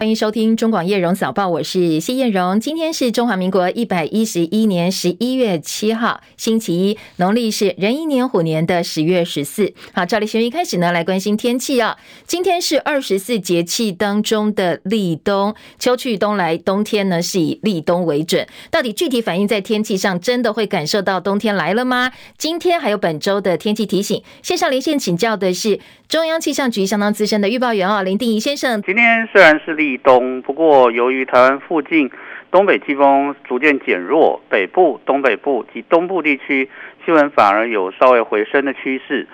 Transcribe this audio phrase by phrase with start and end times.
[0.00, 2.58] 欢迎收听中广叶荣早报，我是谢艳荣。
[2.58, 9.74] 今天是中华民国一百一十一年十一月七号，星期一，农历是壬寅年虎年的十月十四。
[9.92, 11.98] 好，照例先一开始呢，来关心天气啊。
[12.26, 18.46] 今天是二十四节气当中的立冬，秋去冬来，冬天呢是以立冬为准。
[18.70, 22.10] 到底具体反映在天气上，真的会感受到冬天来了吗？
[22.38, 25.78] 今天还有本周的天气提醒，线上连线请教的是
[26.08, 28.80] 中央气象局相当资深的预报员哦，林定仪先生。
[28.80, 32.10] 今天虽然是立立冬，不过由于台湾附近
[32.50, 36.68] 东北季风逐渐减弱，北部、东北部及东部地区
[37.04, 39.26] 气温反而有稍微回升的趋势。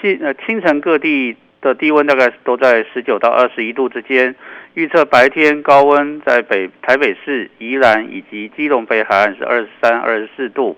[0.00, 4.34] 清呃清晨各地的低温大概都在十九到二十一度之间。
[4.74, 10.76] 预测白天高温在北台北市、宜兰以及基隆北海岸是二十三、二十四度，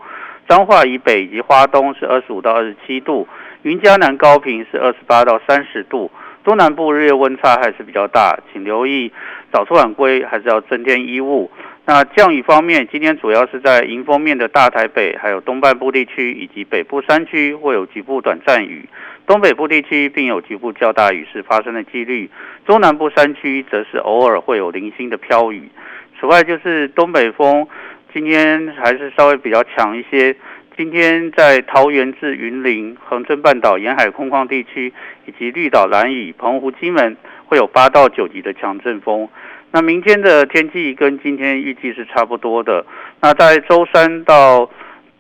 [0.48, 3.26] 彰化以北以及花东是二十五到二十七度，
[3.62, 6.10] 云嘉南高屏是二十八到三十度。
[6.48, 9.12] 中南部日夜温差还是比较大，请留意
[9.52, 11.50] 早出晚归，还是要增添衣物。
[11.84, 18.88] 那降雨方面，今天主要是在迎风面的大台北，还有东半部地区以及北部山区会有局部短暂雨，
[19.26, 22.30] 东北部地区并有局部较大雨势发生的几率。
[22.64, 25.68] 中南部山区则是偶尔会有零星的飘雨。
[26.18, 27.68] 此外，就是东北风
[28.14, 30.34] 今天还是稍微比较强一些。
[30.78, 34.92] 今天在桃园至云林、恒春半岛沿海空旷地区，
[35.26, 39.28] 以及绿岛、兰屿、澎湖、金门，会有八到九级的强阵风。
[39.72, 42.86] 那明天的天气跟今天预计是差不多的。
[43.20, 44.70] 那在周三到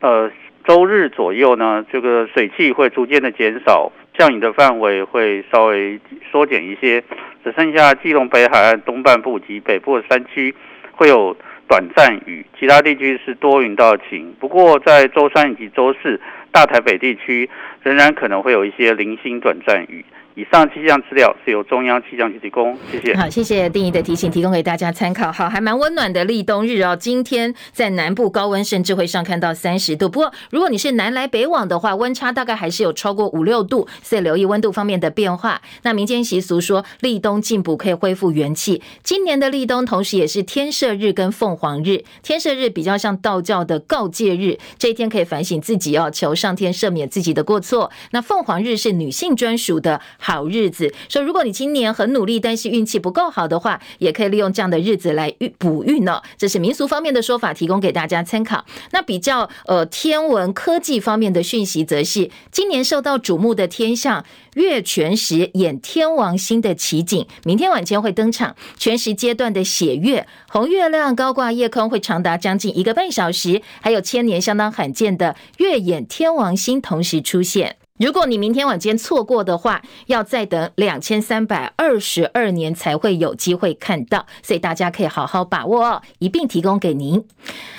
[0.00, 0.30] 呃
[0.64, 5.98] 周日左右呢，这个水汽会逐渐的减少，降雨的范围会稍微
[6.30, 7.02] 缩减一些，
[7.42, 10.54] 只剩下基隆北海岸东半部及北部的山区
[10.92, 11.36] 会有。
[11.68, 14.34] 短暂雨，其他地区是多云到晴。
[14.40, 16.18] 不过在周三以及周四，
[16.50, 17.48] 大台北地区
[17.82, 20.04] 仍然可能会有一些零星短暂雨。
[20.38, 23.12] 以上气象资料是由中央气象局提供，谢谢。
[23.16, 25.32] 好，谢谢定仪的提醒，提供给大家参考。
[25.32, 26.94] 好，还蛮温暖的立冬日哦。
[26.94, 35.60] 今天在南部高温甚至会上看到三十度，不过如果你是南来北往的话，温差大概还是有超过五六度，所以留意温度方面的变化。
[35.82, 42.04] 那民间习俗说立冬进补可以恢复元气，今年的立冬同时也是天赦日跟凤凰日。
[42.22, 47.90] 天赦日比较像道教的告诫日，这一天可以反省自己哦，求上天赦免自己的过错。
[48.12, 50.00] 那凤凰日是女性专属的。
[50.28, 56.20] 好日子，说如果你今年很努力，但是运气不够好的话，也可以利用这样的日子来运补运呢。
[56.36, 58.62] 这是民俗方面的说法，提供给大家参考。
[58.90, 64.22] 那比较呃天文科技方面的讯息，则是今年受到瞩目的天象
[64.52, 68.54] 月全食演天王星的奇景，明天晚间会登场。
[68.76, 77.76] 全食阶段的血月，红月亮高挂夜空，会长达将近一个半小时，还有千年相当罕见的月掩天王星同时出现。
[77.98, 87.24] 如果你明天晚间错过的话，要再等两千三百二十二年才会有机会看到，所以大家可以好好把握哦，一并提供给您。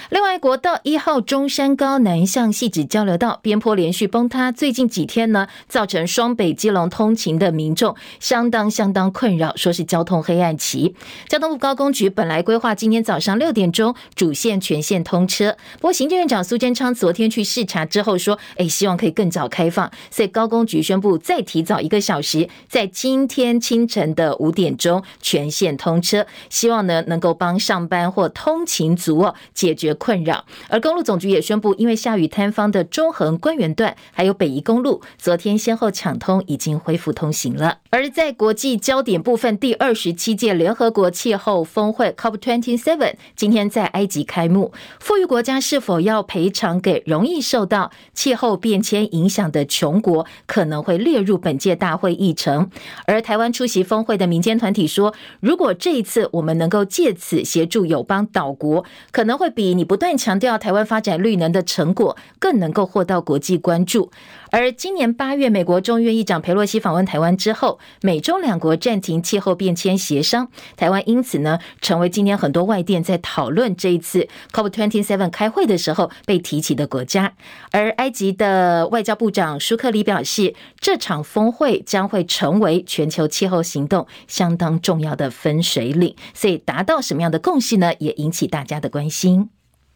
[0.09, 10.95] 另外，国道一号中山高南向汐止交流道边坡连续崩塌，最近几天呢，造成双北基隆通勤的民众相当相当困扰，说是交通黑暗期。
[11.27, 29.95] 交通部高工局本来规划今天早上六点钟主线全线通车，不过行政院长苏贞昌昨天去视察之后说，哎，希望可以更早开放，所以高工局宣布再提早一个小时，在今天清晨的五点钟全线通车，希望呢能够帮上班或通勤族哦解决。
[29.99, 37.77] 困扰，而公路总局也宣布，因为下雨坍方的中横关原段还有北宜公路，昨天先后抢通，已经恢复通行了。
[37.91, 52.69] 而在国际焦点部分，第二十七届联合国气候峰会 COP27 今天在埃及开幕，富裕国家是否要赔偿给容易受到气候变迁影响的穷国，可能会列入本届大会议程。
[53.05, 59.89] 而台湾出席峰会的民间团体说，如果这一次我们能够借此协助友邦岛国，可能会比你。
[59.89, 64.11] 不断强调台湾发展绿能的成果，更能够获到国际关注。
[64.51, 77.33] 而今年八月，美国众议院议长佩洛西访问台湾之后，美中两国暂停气候变迁协商，台湾因此呢，成为今年很多外电在讨论这一次 COP27 开会的时候被提起的国家。
[77.71, 87.93] 而埃及的外交部长舒克里表示，这场峰会将会成为全球气候行动相当重要的分水岭，所以达到什么样的共识呢？
[87.99, 89.49] 也引起大家的关心。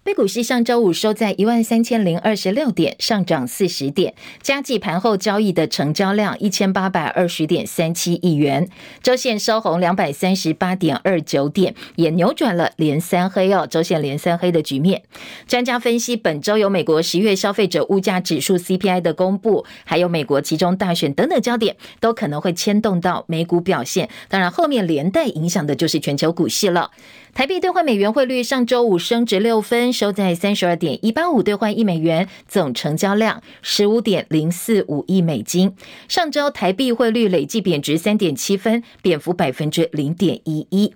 [0.05, 4.13] 美股市上周五收在一万三千零二十六点，上涨四十点。
[4.41, 8.67] 加计盘后交易的成交量一千八百二十点三七亿元，
[9.01, 15.03] 周线收红两百三十八点二九点，也扭转了连三黑哦，周线连三黑的局面。
[15.47, 24.09] 专家分析，本周有美国十月消费者物价指数 CPI 的公布，还有美国期中大选等等焦点，都可能会牵动到美股表现。
[24.27, 26.91] 当然，后面连带影响的就是全球股市了。
[27.33, 35.75] 台币兑换美元汇率上周五升值六分，收在三十二点一八五兑换一美元，总成交量十五点零四五亿美金。
[36.07, 40.94] 上周台币汇率累计贬值三点七分，贬幅百分之零点一一。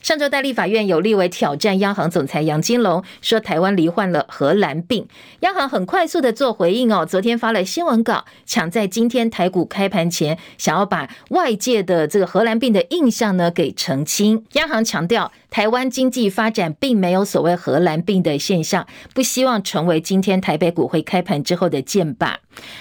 [0.00, 5.06] 上周，大利法院有立委挑战央行总裁杨金龙，说台湾罹患了荷兰病。
[5.40, 14.46] 央行很快速的做回应哦，昨天发了新闻稿，抢在今天台股开盘前，想要把外界的这个荷兰病的印象呢给澄清。
[14.52, 22.34] 央行强调，台湾经济发展并没有所谓荷兰病的现象，不希望成为今天台北股会开盘之后的箭靶。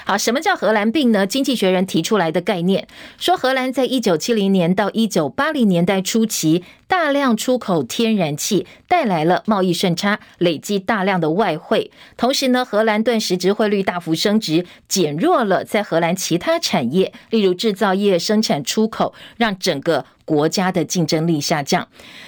[0.05, 1.25] 好，什么叫荷兰病呢？
[1.25, 2.87] 经济学人提出来的概念，
[3.17, 11.91] 说荷兰在一九七零年到一九八零年代初期，大量出口天然气，带来了贸易顺差，累积大量的外汇。
[12.17, 21.87] 同时呢，荷兰顿时值汇率大幅升值，减弱了在荷兰其他产业，例如制造业、生产出口，让整个国家的竞争力下降。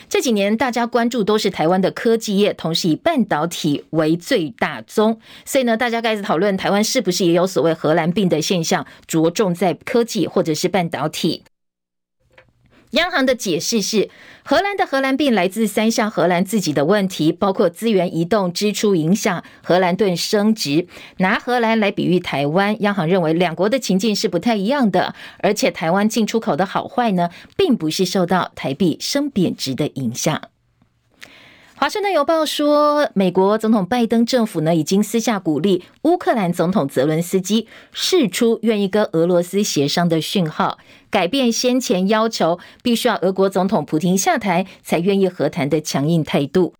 [0.09, 11.43] 这几年大家关注都是台湾的科技业，同时以半导体为最大宗，所以呢，大家开始讨论台湾是不是也有所谓荷兰病的现象，着重在科技或者是半导体。
[12.91, 14.09] 央行的解释是，
[14.43, 20.87] 荷兰的荷兰病来自三项荷兰自己的问题，包括资源移动、支出影响、荷兰盾升值。
[21.17, 30.50] 拿荷兰来比喻台湾，央行认为两国的情境是不太一样的，而且台湾进出口的好坏呢，并不是受到台币升贬值的影响。
[31.81, 40.77] 华盛顿邮报说，美国总统拜登政府呢，已经私下鼓励乌克兰总统泽伦斯基释出愿意跟俄罗斯协商的讯号，
[41.09, 46.75] 改变先前要求必须要俄国总统普京下台才愿意和谈的强硬态度。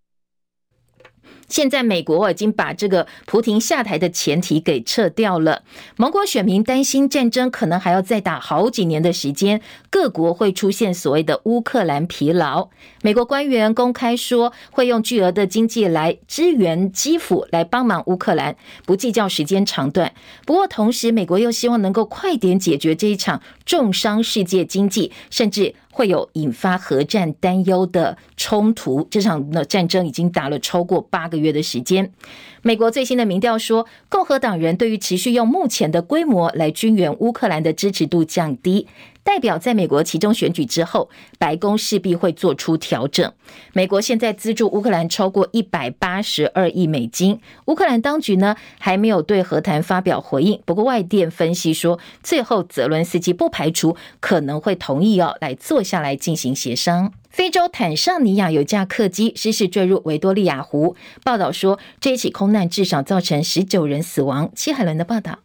[1.52, 5.64] 现在美国已经把这个普丁下台的前提给撤掉了。
[5.98, 12.70] 盟国选民担心战争可能还要再打好几年的时间，各国会出现所谓的乌克兰疲劳。
[13.04, 18.56] 美国官员公开说会用巨额的经济来支援基辅，来帮忙乌克兰，
[18.86, 20.14] 不计较时间长短。
[20.46, 25.76] 不过同时，美国又希望能够快点解决这一场重伤世界经济，甚至。
[26.02, 32.12] 会有引发核战担忧的冲突，这场战争已经打了超过八个月的时间。
[32.64, 38.88] 美国最新的民调说，共和党人对于持续用目前的规模来军援乌克兰的支持度降低。
[39.24, 43.32] 代表在美国其中选举之后，白宫势必会做出调整。
[43.74, 50.62] 美国现在资助乌克兰超过一百八十二亿美金，乌克兰当局呢还没有对和谈发表回应。
[50.66, 57.14] 不过外电分析说，最后泽伦斯基不排除可能会同意哦，来坐下来进行协商。
[57.30, 64.52] 非洲坦尚尼亚有架客机失事坠入维多利亚湖，报道说这一起空难至少造成十九人死亡。
[64.54, 65.40] 戚海伦的报道。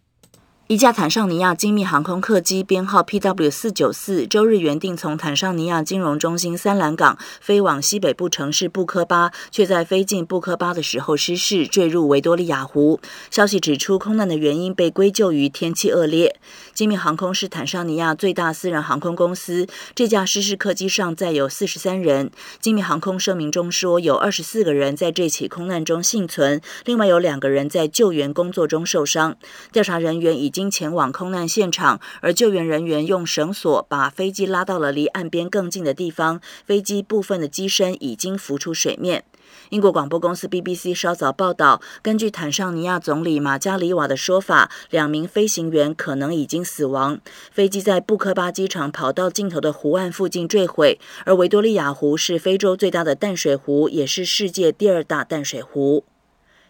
[0.69, 12.99] 一架坦桑尼亚精密航空客机编号 PW 四九四，周日原定从坦桑尼亚金融中心三兰港飞往西北部城市布科巴，却在飞进布科巴的时候失事，坠入维多利亚湖。
[13.31, 16.35] 消息指出，空难的原因被归咎于天气恶劣。
[16.77, 22.31] 精密航空是坦桑尼亚最大私人航空公司，这架失事客机上载有四十三人。
[22.61, 29.39] 精密航空声明中说，有二十四个人在这起空难中幸存，另外有两个人在救援工作中受伤。
[29.73, 36.43] 调查人员已经前往空难现场，而救援人员用绳索把飞机拉到了离岸边更近的地方。
[36.67, 39.25] 飞机部分的机身已经浮出水面。
[39.71, 47.19] 英国广播公司 BBC 稍早报道，根据坦桑尼亚总理马加里瓦的说法，两名飞行员可能已经死亡。
[47.51, 56.05] 飞机在布科巴机场跑道尽头的湖岸附近坠毁，而维多利亚湖是非洲最大的淡水湖，也是世界第二大淡水湖。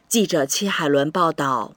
[0.09, 1.73] 记者戚海伦报道。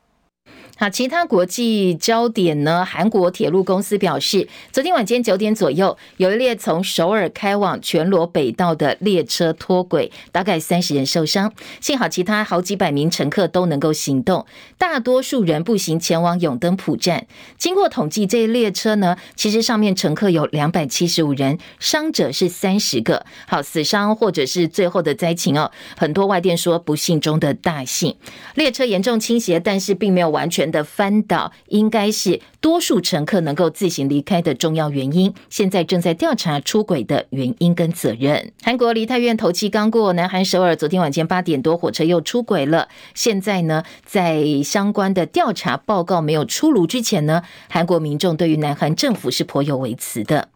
[0.81, 2.85] 好，其他国际焦点呢？
[2.85, 11.51] 韩国铁路公司表示，昨天晚间九点左右，有一列从首尔开往全罗北道的列车脱轨，大概三十人受伤。
[11.81, 14.45] 幸好其他好几百名乘客都能够行动，
[14.77, 17.27] 大多数人步行前往永登浦站。
[17.57, 23.25] 经过统计，这一列车呢，其实上面乘客有两百七十五人，伤者是三十个。
[23.49, 28.15] 好，死伤或者是最后的灾情哦，很多外电说不幸中的大幸。
[28.55, 30.68] 列车严重倾斜，但是并没有完全。
[30.71, 35.33] 的翻倒，应该是多数乘客能够自行离开的重要原因。
[35.49, 38.51] 现在正在调查出轨的原因跟责任。
[38.61, 42.87] 韩国梨泰院头七刚过，南韩首尔昨天晚间八点多火车又出轨了。
[43.13, 50.49] 现在呢，在相关的调查报告没有出炉之前呢，韩国民众对于南韩政府是颇有微词的。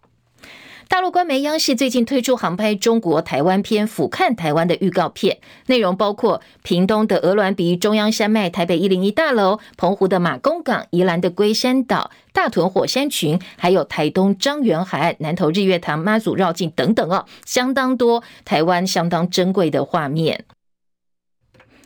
[0.94, 20.46] 大陆官媒央视最近推出航拍中国台湾篇《俯瞰台湾》的预告片，内容包括屏东的鹅銮鼻中央山脉、台北一零一大楼、澎湖的马公港、宜兰的龟山岛、大屯火山群，还有台东樟原海岸、南投日月潭、妈祖绕境等等哦，相当多台湾相当珍贵的画面。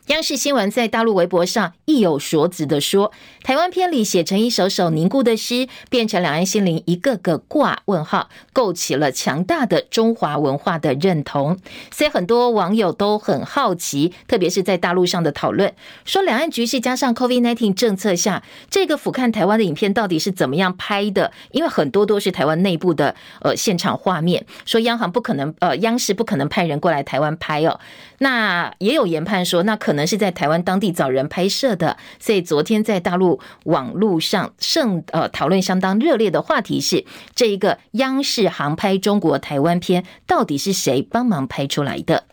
[0.07, 3.11] 央视新闻在大陆微博上意有所指的说，
[3.43, 11.57] 台湾片里写成一首首凝固的诗，变成两岸心灵一个个挂问号，构起了强大的中华文化的认同。
[11.91, 15.73] 所以很多网友都很好奇，特别是在大陆上的讨论，
[16.05, 21.33] 说两岸局势加上 COVID-19 政策下，这个俯瞰台湾的影片到底是怎么样拍的？
[21.51, 27.81] 因为很多都是台湾内部的呃现场画面，说央行不可能呃央视不可能派人过来台湾拍哦。
[28.19, 31.97] 那也有研判说，那可能是在台湾当地找人拍摄的。
[32.17, 37.03] 所以昨天在大陆网络上盛呃讨论相当热烈的话题是，
[37.35, 42.23] 这一个央视航拍中国台湾片到底是谁帮忙拍出来的？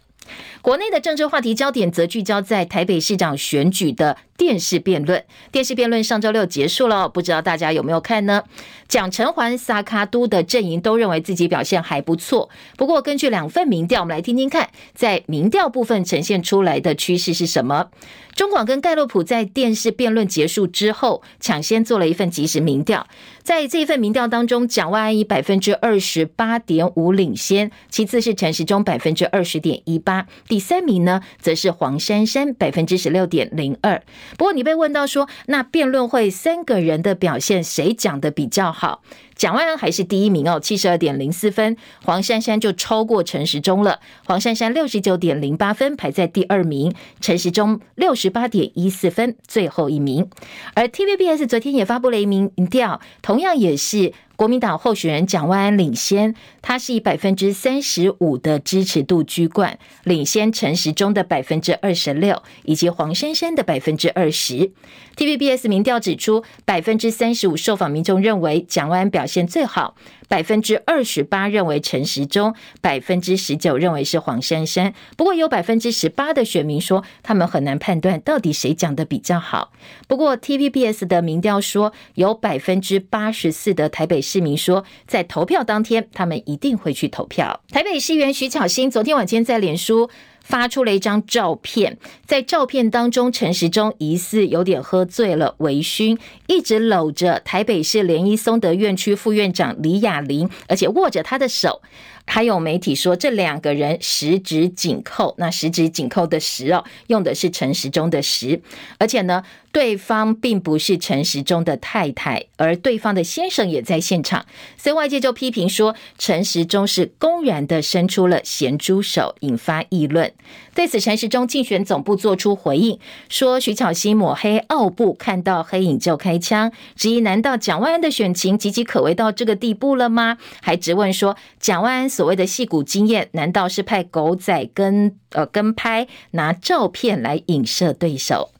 [0.63, 5.25] 国内的政治话题焦点则聚焦在台北市长选举的电视辩论。
[5.51, 8.45] 电视辩论上周六结束了，不知道大家有没有看呢？
[8.87, 12.51] 蒋承环、萨卡都的阵营都认为自己表现还不错。
[12.77, 17.89] 不过，根据两份民调，我们来听听看，在民调部分呈现出来的趋势是什么？
[18.35, 23.07] 中广跟盖洛普在电视辩论结束之后，抢先做了一份即时民调。
[23.43, 34.03] 在这一份民调当中，蒋万安以百分之二十八点五领先，其次是陈时中百分之二十点一八，第三名呢则是黄珊珊百分之十六点零二。
[34.37, 39.03] 不过你被问到说，那辩论会三个人的表现谁讲的比较好？
[39.35, 43.99] 蒋万安还是第一名哦，七十二点零四分，黄珊珊就超过陈时中了。
[44.25, 50.31] 黄珊珊六十九点零八分排在第二名，陈时中六十八点一四分最后一名。
[50.75, 54.13] 而 TVBS 昨天也发布了一民调，同样也是。
[54.37, 64.73] 国民党候选人蒋万安领先，他是以百分之三十五的支持度居冠，领先陈时中的百分之二十六，以及黄珊珊的百分之二十。
[65.17, 69.95] TVBS 民调指出，百分之三十五受访民众认为蒋万安表现最好。
[70.29, 74.95] 百分之二十八认为陈时中，百分之十九认为是黄珊珊。
[75.17, 79.73] 不过有百分之十八的选民说，他们很难判断到底谁讲的比较好。
[80.09, 87.61] 不过 TVBS 的民调说，有百分之八十四的台北市民说，在投票当天，他们一定会去投票。
[87.71, 90.11] 台北市议员徐巧芯昨天晚间在脸书。
[90.45, 101.81] 发出了一张照片，在照片当中，陈时中疑似有点喝醉了，微醺，一直搂着台北市联医松德院区副院长李雅玲，而且握着她的手。
[102.27, 108.61] 还有媒体说，这两个人十指紧扣，那十指紧扣的十哦，用的是陈时中的十，
[108.99, 120.33] 而且呢，对方并不是陈时中的太太，而对方的先生也在现场，所以外界就批评说，陈时中是公然的伸出了咸猪手，引发议论。
[120.75, 130.39] 对此，陈时中竞选总部做出回应，说徐巧芯抹黑奥布，看到黑影就开枪，质疑难道蒋万安的选情岌岌可危到这个地步了吗？
[130.61, 138.51] 还质问说，蒋万安所谓的戏骨经验，难道是派狗仔跟呃跟拍拿照片来影射对手？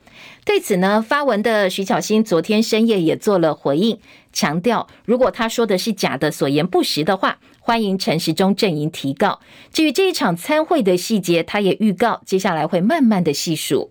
[0.45, 3.99] 对此呢，发文的徐巧芯昨天深夜也做了回应，
[4.33, 7.39] 强调如果他说的是假的、所言不实的话。
[7.67, 9.41] 欢迎陈时中阵营提告。
[9.73, 13.91] 至于这一场参会的细节，他也预告接下来会慢慢的细数。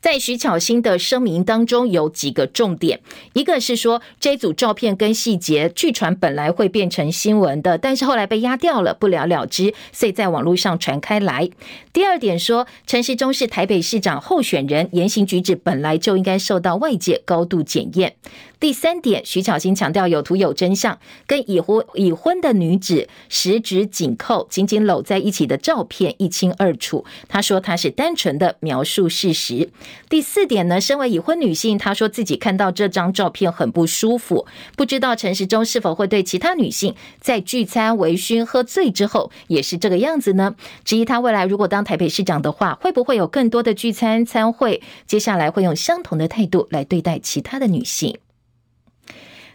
[0.00, 3.00] 在徐巧芯的声明当中有几个重点，
[3.34, 11.50] 一个是说这组照片跟细节，据传本来会变成新闻的，但是后来被压掉了，不了了之，所以在网络上传开来。
[11.92, 18.14] 第二点说，陈时中是台北市长候选人，言行举止本来就应该受到外界高度检验。
[18.58, 27.04] 第三点，徐巧芯强调有图有真相，跟已婚已婚的女子十指紧扣、紧紧搂在一起的照片一清二楚。
[27.26, 29.70] 他说他是单纯的描述事实。
[30.08, 40.54] 第四点呢，身为已婚女性，她说自己看到这张照片很不舒服，不知道陈时中是否会对其他女性在聚餐、微醺、喝醉之后也是这个样子呢？
[40.84, 44.82] 质疑他未来如果当台北市长的话，会不会有更多的聚餐、餐会？
[45.06, 48.18] 接下来会用相同的态度来对待其他的女性。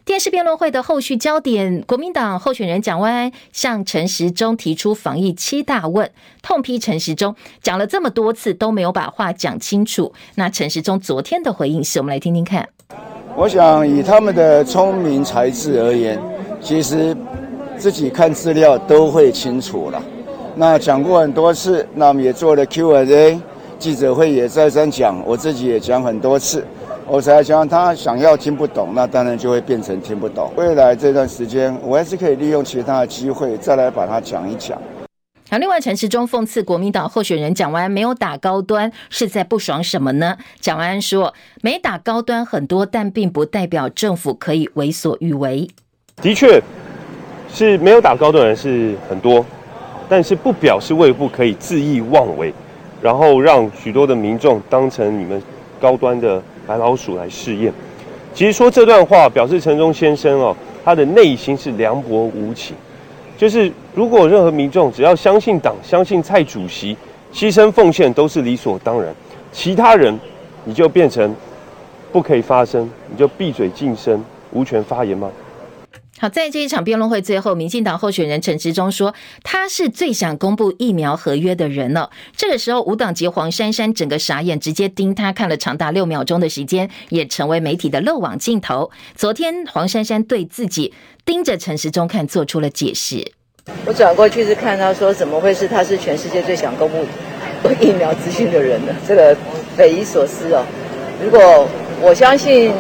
[0.06, 6.08] 电视辩论会的后续焦点，国民党候选人蒋万安向陈时中提出防疫七大问，
[6.44, 10.14] 痛批陈时中讲了这么多次都没有把话讲清楚。
[10.36, 12.70] 那陈时中昨天的回应是，我们来听听看。
[13.36, 16.22] 我想以他们的聪明才智而言，
[16.62, 17.18] 其实
[17.76, 20.00] 自己看资料都会清楚了。
[20.56, 23.40] 那讲过很多次，那我们也做了 Q&A，
[23.80, 26.64] 记者会也再三讲，我自己也讲很多次。
[27.08, 30.52] 我才想他想要听不懂，那当然就会变成听不懂。
[30.56, 34.82] 未来这段时间，我还是可以利用其他的机会再来把它讲一讲。
[35.52, 40.36] 好，另外陈时中讽刺国民党候选人蒋万安没有打高端，是在不爽什么呢？
[40.60, 41.32] 蒋万安说，
[41.62, 45.70] 没打高端很多，但并不代表政府可以为所欲为。
[46.24, 46.60] 的确，
[47.54, 49.46] 是没有打高端的人是很多，
[50.10, 52.52] 但是不表示卫部可以恣意妄为，
[53.00, 55.40] 然后让许多的民众当成你们
[55.80, 56.42] 高端的。
[56.68, 57.72] 白老鼠来试验，
[58.34, 62.76] 其实说这段话表示陈忠先生哦，他的内心是凉薄无情。
[63.38, 66.96] 就是如果任何民众只要相信党、相信蔡主席，
[67.34, 69.14] 牺牲奉献都是理所当然，
[69.52, 70.18] 其他人
[70.64, 71.36] 你就变成
[72.12, 75.30] 不可以发声，你就闭嘴噤声，无权发言吗？
[76.18, 82.10] 好，在这一场辩论会最后，民进党候选人陈时中说，他是最想公布疫苗合约的人了。
[82.38, 88.90] 这个时候，无党籍黄珊珊整个傻眼，直接盯他看了长达六秒钟的时间，也成为媒体的漏网镜头。
[89.14, 90.94] 昨天，黄珊珊对自己
[91.26, 93.34] 盯着陈时中看做出了解释。
[93.86, 97.06] 我转过去是看到说，怎么会是他是全世界最想公布
[97.82, 98.96] 疫苗资讯的人呢？
[99.06, 99.36] 这个
[99.76, 100.64] 匪夷所思哦。
[101.22, 101.68] 如果
[102.02, 102.72] 我相信。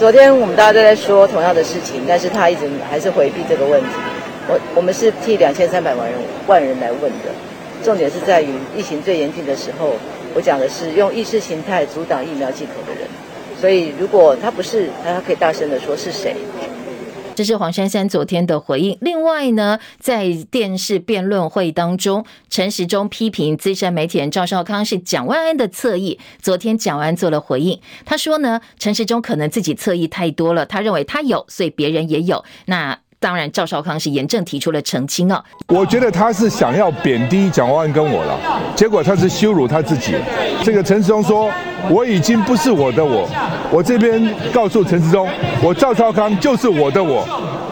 [0.00, 3.88] 昨天我们大家都在说同样的事情，但是他一直还是回避这个问题。
[4.48, 7.28] 我我们是替两千三百万人万人来问的，
[7.84, 9.92] 重点是在于疫情最严峻的时候，
[10.32, 13.06] 我讲的是用意识形态阻挡疫苗进口的人。
[13.60, 16.34] 所以如果他不是，那他可以大声的说是谁。
[17.40, 18.98] 这是黄珊珊昨天的回应。
[19.00, 26.20] 另外呢，在电视辩论会当中，陈时中批评资深媒体人赵少康是蒋万安的侧翼。
[26.42, 32.44] 昨天蒋万安做了回应，他说呢，陈时中可能自己侧翼太多了，他认为他有，所以别人也有。
[32.66, 32.98] 那。
[33.22, 35.44] 当然，赵少康是严正提出了澄清啊。
[35.68, 38.34] 我觉得他是想要贬低蒋万安跟我了，
[38.74, 40.14] 结果他是羞辱他自己。
[40.64, 41.50] 这个陈世忠说，
[41.90, 43.28] 我已经不是我的我，
[43.70, 45.28] 我这边告诉陈世忠，
[45.62, 47.20] 我赵少康就是我的我，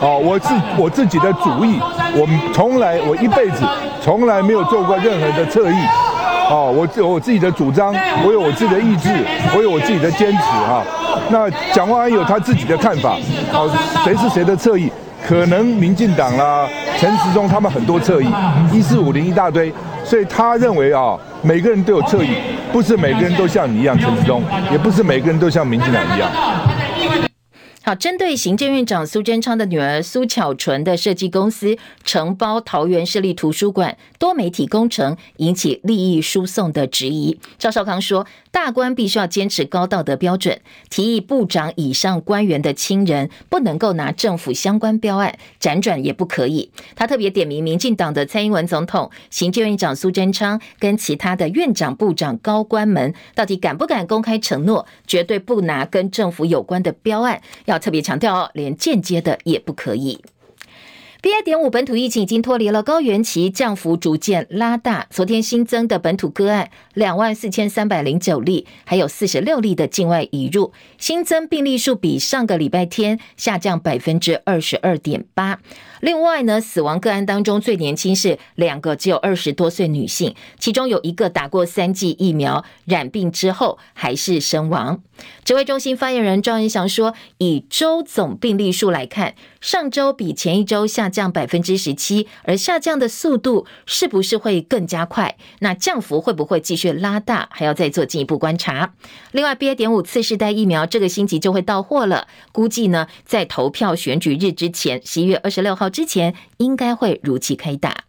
[0.03, 1.81] 哦，我是我自己的主意，
[2.15, 3.65] 我从来我一辈子
[4.03, 5.75] 从来没有做过任何的侧翼，
[6.51, 9.09] 哦，我有我自己的主张，我有我自己的意志，
[9.57, 10.85] 我有我自己的坚持哈。
[11.31, 13.17] 那蒋万安有他自己的看法，
[13.55, 13.67] 哦，
[14.05, 14.93] 谁是谁的侧翼？
[15.27, 18.27] 可能民进党啦，陈时中他们很多侧翼，
[18.73, 19.73] 一四五零一大堆，
[20.05, 22.29] 所以他认为啊，每个人都有侧翼，
[22.73, 24.43] 不是每个人都像你一样陈时中，
[24.73, 26.31] 也不是每个人都像民进党一样。
[27.95, 46.71] 针对行政院长苏贞昌的女儿苏巧纯的设计公司承包桃园市立图书馆多媒体工程，引起利益输送的质疑，赵少康说，大官必须要坚持高道德标准，提议部长以上官员的亲人不能够拿政府相关标案，辗转也不可以。
[46.95, 57.41] 他特别点名民进党的蔡英文总统、行政院长苏贞昌跟其他的院长、部长高官们，到底敢不敢公开承诺，绝对不拿跟政府有关的标案？
[57.65, 57.78] 要。
[57.79, 60.21] 特别强调哦，连间接的也不可以。
[61.21, 61.43] BA.
[61.43, 65.09] 点五本土疫情已经脱离了高原期，降幅逐渐拉大。
[65.11, 70.73] 昨天新增的本土个案两万四千三百零九例，还有四十六例的境外移入。
[70.97, 75.59] 新增病例数比上个礼拜天下降百分之二十二点八。
[76.01, 85.03] 另外呢，死亡个案当中最年轻是两个，只有二十多岁女性，其中有一个打过三剂疫苗，染病之后还是身亡。
[85.45, 95.37] 指挥中心发言人赵仁祥说，以周总病例数来看，上周比前一周下降百分之十七，而下降的速度是不是会更加快？
[95.59, 97.49] 那降幅会不会继续拉大？
[97.51, 98.95] 还要再做进一步观察。
[99.33, 99.75] 另外，BA.
[99.75, 105.88] 点五次世代疫苗这个星期就会到货了，估计呢，在投票选举日之前，十一月二十六号。
[105.89, 108.05] 之前应该会如期开打。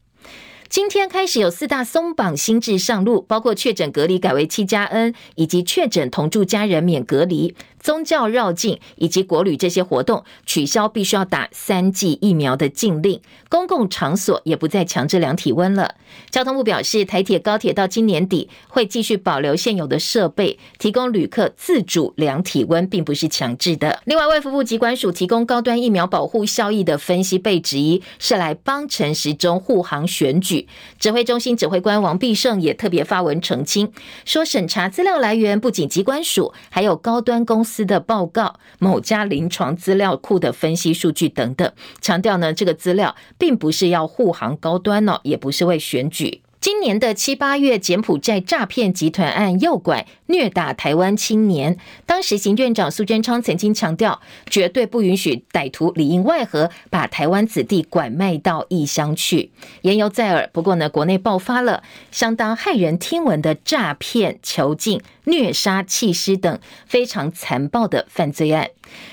[0.69, 7.55] 今天开始有四大松绑新制上路，包括确诊隔离改为七加 N，以及确诊同住家人免隔离。
[7.79, 15.95] 宗教绕境以及国旅这些活动取消必须要打三剂疫苗的禁令，公共场所也不再强制量体温了。
[16.31, 24.01] 交通部表示，台铁、高铁到今年底会继续保留现有的设备，提供旅客自主量体温，并不是强制的。
[24.05, 30.67] 另外，卫福部疾管署提供高端疫苗保护效益的分析被质疑是来帮陈时中护航选举。
[30.99, 33.93] 指挥中心指挥官王必胜也特别发文澄清，
[34.25, 37.63] 说审查资料来源不仅疾管署，还有高端公。
[37.69, 46.41] 司的报告、某家临床资料库的分析数据等等，强调呢，这个资料并不是要护航高端哦，也不是为选举。
[46.71, 59.49] 今年的七八月，柬埔寨诈骗集团案诱拐虐打台湾青年，当时行院长苏贞昌曾经强调，绝对不允许歹徒里应外合，把台湾子弟拐卖到异乡去。
[59.81, 68.69] 言犹在耳，不过呢，国内爆发了相当骇人听闻的诈骗、囚禁、虐杀、弃尸等非常残暴的犯罪案。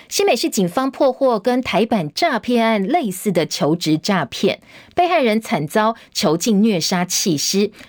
[0.09, 4.61] 新北市警方破获跟台版诈骗案类似的求职诈骗，
[4.95, 7.37] 被害人惨遭囚禁、虐杀、弃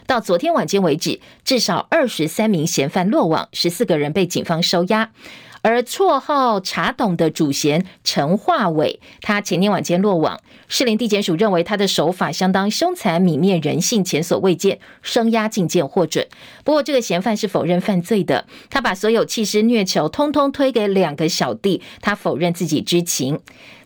[0.05, 5.11] 到昨天晚间为止，至少二十三名嫌犯落网，十四个人被警方收押。
[5.63, 10.39] 而绰号“茶董”的主嫌陈化伟，他前天晚间落网。
[10.69, 16.25] 士林地检署认为他的手法相当凶残、泯灭人性、前所未见，声押禁见获准。
[16.63, 23.39] 不过，这个嫌犯是否认犯罪的，他把所有弃尸虐囚通通推给两个小弟，他否认自己知情。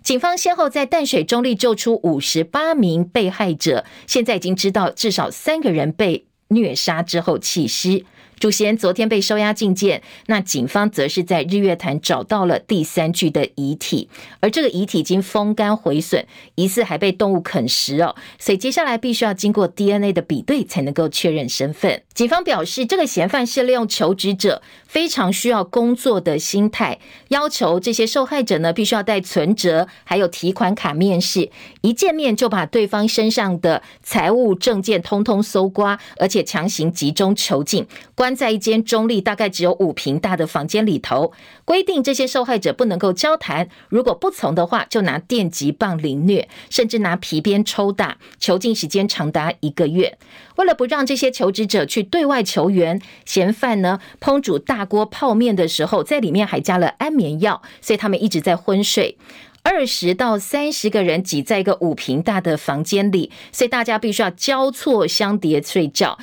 [0.03, 8.03] 警方先后在淡水、中立救出五十八名被害者，现在已经知道至少三个人被虐杀之后弃尸。
[8.41, 16.25] 主嫌昨天被收押禁见，那警方则是在日月潭找到了第三具的遗体，而这个遗体已经风干毁损，
[16.55, 22.01] 疑似还被动物啃食哦，所以接下来必须要经过 DNA 的比对才能够确认身份。
[22.15, 31.51] 警方表示，这个嫌犯是利用求职者非常需要工作的心态，要求这些受害者呢必须要带存折还有提款卡面试，
[31.81, 38.30] 一见面就把对方身上的财务证件通通搜刮，而且强行集中囚禁关。
[38.35, 41.31] 在一间中立大概只有五平大的房间里头，
[41.65, 50.17] 规定这些受害者不能够交谈，如果不从的话，就拿电击棒凌虐，甚至拿皮鞭抽打，囚禁时间长达一个月。
[50.57, 59.17] 为了不让这些求职者去对外求援，嫌犯呢烹煮大锅泡面的时候，在里面还加了安眠药，所以他们一直在昏睡。
[59.63, 66.17] 二十到三十个人挤在一个五平大的房间里，所以大家必须要交错相叠睡觉。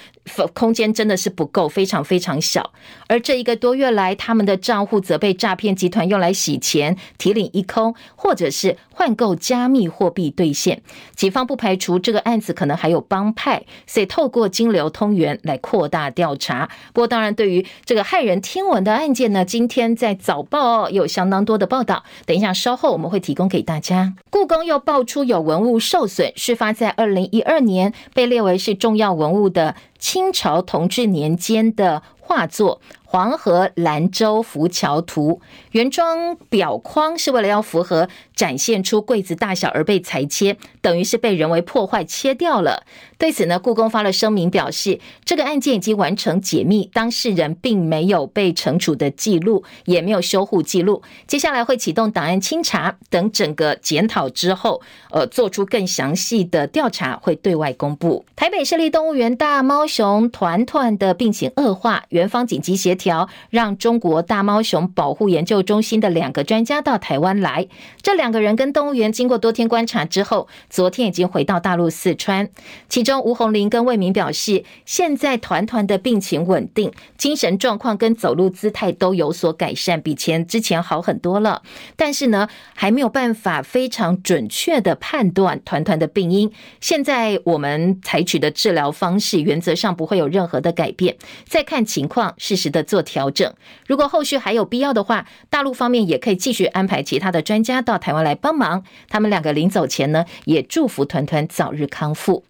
[0.54, 2.72] 空间真的是不够，非常非常小。
[3.08, 10.82] 而这一个多月来，他们的账户则被诈骗集团用来洗钱、提领一空，或者是换购加密货币兑现。
[11.14, 16.68] 警方不排除这个案子可能还有帮派，所以透过金流通源来扩大调查。
[16.92, 22.04] 不过，当然对于这个骇人听闻的案件呢，今天在早报有相当多的报道。
[22.26, 24.14] 等一下稍后我们会提供给大家。
[24.30, 29.74] 故宫又爆出有文物受损，事发在二零一二年，被列为是重要文物的。
[29.98, 32.82] 清朝同治年间的画作。
[33.10, 42.84] 黄河兰州浮桥图原装表框是为了要符合展现出柜子大小而被裁切，等于是被人为破坏切掉了。
[43.16, 51.02] 对此呢，故宫发了声明表示，这个案件已经完成解密，当事人并没有被惩处的记录，也没有修护记录。
[51.26, 58.26] 接下来会启动档案清查，等整个检讨之后，呃，做出更详细的调查，会对外公布。
[58.36, 62.98] 台北市立动物园大猫熊团团的病情恶化，园方紧急协。
[62.98, 67.68] 调让中国大猫熊保护研究中心的两个专家到台湾来，
[68.02, 72.50] 这两个人跟动物园经过多天观察之后，昨天已经回到大陆四川。
[72.88, 81.62] 其中吴红林跟魏明表示，现在团团的病情稳定，精神状况跟走路姿态都有所改善，比前之前好很多了。
[81.94, 86.50] 但是呢，还没有办法非常准确的判断团团的病因。
[86.80, 92.88] 现在我们采取的治疗方式原则上不会有任何的改变，再看情况，适时的。
[92.88, 93.52] 做调整，
[93.86, 98.82] 如果后续还有必要的话，大陆方面也可以继续安排其他的专家到台湾来帮忙。
[99.10, 102.44] 他们两个临走前呢，也祝福团团早日康复。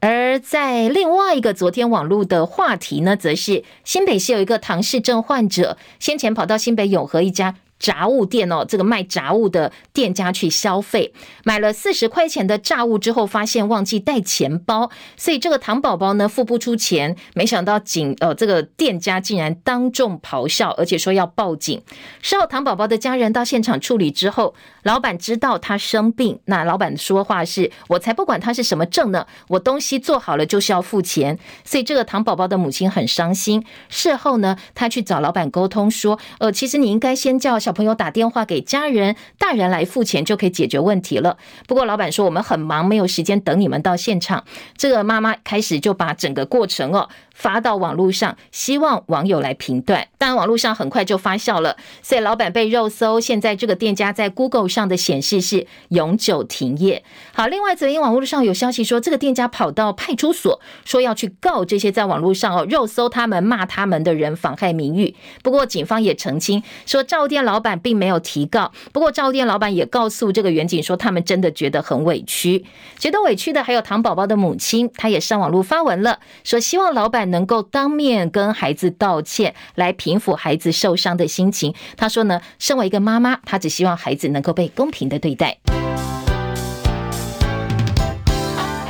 [0.00, 7.54] 而在另外一个昨天网络的话题呢，则是新北市有一个唐氏症患者，先前跑到新北永和一家。
[7.78, 11.12] 杂物店哦，这个卖杂物的店家去消费，
[11.44, 21.82] 买了四十块钱的炸物之后，发现忘记带钱包，所以这个唐宝宝呢付不出钱，没想到警呃这个店家竟然当众咆哮，而且说要报警。
[22.22, 31.38] 事后唐宝宝的家人到现场处理之后，老板知道他生病，那老板说话是：我才不管他是什么症呢，我东西做好了就是要付钱。
[31.62, 33.62] 所以这个唐宝宝的母亲很伤心。
[33.90, 37.60] 事后呢，他去找老板沟通说，呃，其实你应该先叫。
[37.66, 41.36] 小朋友打电话给家人，大人来付钱就可以解决问题了。
[41.66, 44.44] 不过老板说我们很忙，没有时间等你们到现场。
[44.76, 50.08] 这个妈妈开始就把整个过程哦发到网络上，希望网友来评断。
[50.16, 53.20] 但网络上很快就发酵了，所以老板被肉搜。
[53.20, 57.04] 现在这个店家在 Google 上的显示是永久停业。
[57.34, 65.14] 好，另外昨天网络上有消息说，这个店家跑到派出所说要去告这些在网络上哦肉搜他们、骂他们的人妨害名誉。
[65.42, 68.72] 不过警方也澄清说，照店老板并没有提告。
[68.92, 72.64] 不过照店老板也告诉这个员警说，他们真的觉得很委屈，
[72.98, 81.74] 觉得委屈的还有唐宝宝的母亲，她也上网络发文了，说希望老板能够当面跟孩子道歉，来平复孩子受伤的心情。
[81.96, 85.58] 他说呢，身为一个妈妈，他只希望孩子能够被公平的对待。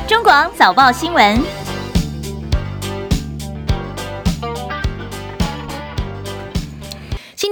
[0.06, 1.65] 中广早报新闻。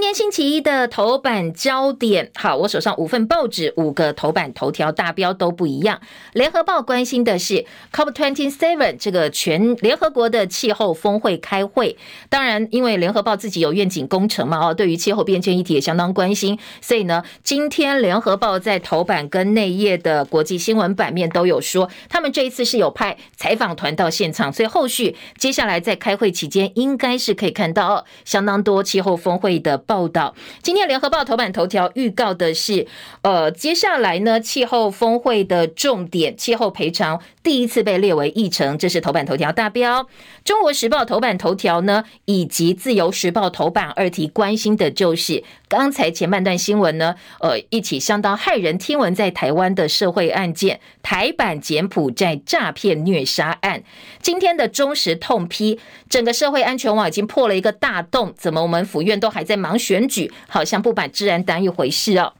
[0.05, 5.99] 今天星期一的头版焦点，好，我手上五份报纸，五个头版头条大标都不一样。
[6.33, 11.97] 联合报关心的是 COP27 这个全联合国的气候峰会开会，
[12.29, 29.81] 当然，因为联合报自己有愿景工程嘛，哦，对于气候变迁议题也相当关心，所以呢，今天联合报在头版跟内页的国际新闻版面都有说，他们这一次是有派采访团到现场，所以后续接下来在开会期间，应该是可以看到，相当多气候峰会的。
[29.94, 32.85] 报报道，今天联合报头版头条预告的是，
[33.21, 40.09] 呃，接下来呢，气候峰会的重点，气候赔偿第一次被列为议程，这是头版头条大标。
[40.43, 53.83] 中国时报头版头条呢，以及自由时报头版二题关心的就是刚才前半段新闻呢，呃，一起相当骇人听闻在台湾的社会案件，台版柬埔寨诈骗虐杀案。
[54.25, 62.33] 今天的中时痛批，整个社会安全网已经破了一个大洞，怎么我们府院都还在忙选举，好像不把治安当一回事哦。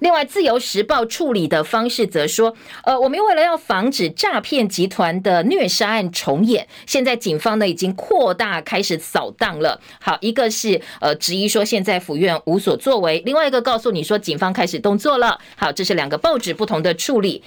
[0.00, 9.80] 另外，《自由时报》处理的方式则说，呃，我们为了要防止诈骗集团的虐杀案重演，现在警方呢已经扩大开始扫荡了。
[9.98, 15.40] 好，一个是呃质疑说现在府院无所作为，另外一个告诉你说警方开始动作了。
[15.56, 17.42] 好，这是两个报纸不同的处理。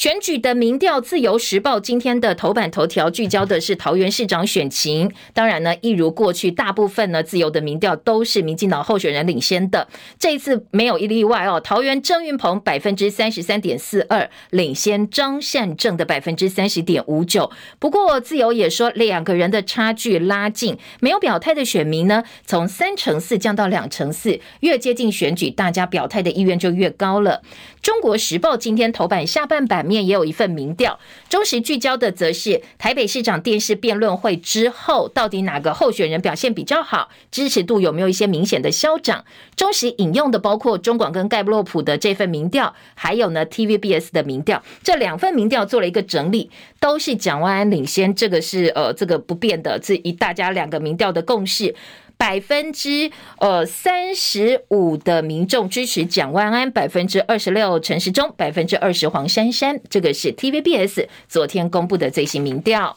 [0.00, 5.12] 选举的民调，《自由时报》今天的头版头条聚焦的是桃园市长选情。
[5.34, 9.86] 当然呢，一如过去，大部分呢自由的民调都是民进党候选人领先的。
[10.18, 17.50] 这一次没有一例外哦，桃园郑运鹏百分之三十三点四二，领先张善政的百分之三十点五九。
[17.78, 24.40] 不过自由也说，两个人的差距拉近，没有表态的选民呢，从三成四降到两成四。
[24.60, 27.42] 越接近选举，大家表态的意愿就越高了。
[27.82, 30.98] 中国时报今天头版下半版面也有一份民调，
[31.28, 39.24] 中时聚焦的则是台北市长电视辩论会之后，到底哪个候选人表现比较好，支持度有没有一些明显的消长？
[39.56, 46.48] 中时引用的包括中广跟盖布洛普的这份民调，还有呢 TVBS 的民调，这两份民调做了一个整理，
[46.78, 51.74] 都是蒋万安领先，这个是呃这个不变的，这一大家两个民调的共识。
[52.20, 59.80] 百分之呃三十五的民众支持蒋万安，百分之二十六陈时中，百分之二十黄珊珊。
[59.88, 62.94] 这个是 TVBS 昨天公布的最新民调。